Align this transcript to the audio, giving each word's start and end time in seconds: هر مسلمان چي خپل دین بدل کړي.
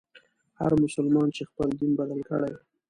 هر 0.59 0.71
مسلمان 0.83 1.27
چي 1.35 1.43
خپل 1.49 1.69
دین 1.79 1.91
بدل 1.99 2.19
کړي. 2.29 2.53